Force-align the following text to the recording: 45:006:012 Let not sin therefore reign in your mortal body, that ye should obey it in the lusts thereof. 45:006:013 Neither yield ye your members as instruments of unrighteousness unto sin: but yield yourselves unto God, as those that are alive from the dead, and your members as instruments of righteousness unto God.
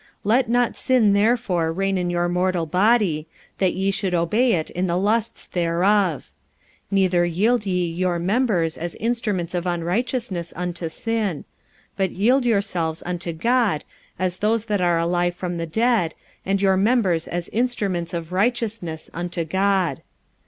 45:006:012 0.01 0.09
Let 0.23 0.49
not 0.49 0.75
sin 0.75 1.13
therefore 1.13 1.71
reign 1.71 1.95
in 1.95 2.09
your 2.09 2.27
mortal 2.27 2.65
body, 2.65 3.27
that 3.59 3.75
ye 3.75 3.91
should 3.91 4.15
obey 4.15 4.53
it 4.53 4.71
in 4.71 4.87
the 4.87 4.97
lusts 4.97 5.45
thereof. 5.45 6.21
45:006:013 6.21 6.29
Neither 6.89 7.25
yield 7.27 7.65
ye 7.67 7.85
your 7.85 8.17
members 8.17 8.79
as 8.79 8.95
instruments 8.95 9.53
of 9.53 9.67
unrighteousness 9.67 10.53
unto 10.55 10.89
sin: 10.89 11.45
but 11.95 12.09
yield 12.09 12.47
yourselves 12.47 13.03
unto 13.05 13.31
God, 13.31 13.83
as 14.17 14.39
those 14.39 14.65
that 14.65 14.81
are 14.81 14.97
alive 14.97 15.35
from 15.35 15.57
the 15.59 15.67
dead, 15.67 16.15
and 16.47 16.59
your 16.63 16.77
members 16.77 17.27
as 17.27 17.47
instruments 17.49 18.15
of 18.15 18.31
righteousness 18.31 19.11
unto 19.13 19.45
God. 19.45 20.01